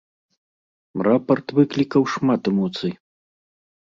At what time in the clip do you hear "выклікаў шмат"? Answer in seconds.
1.57-2.41